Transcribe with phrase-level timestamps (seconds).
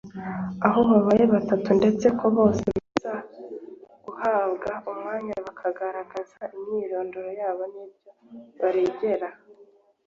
[0.65, 3.13] aho babaye batandatu, ndetse ko bose baza
[4.05, 8.11] guhabwa umwanya bakagaragaza imyirondoro yabo n’ibyo
[8.59, 9.27] baregera.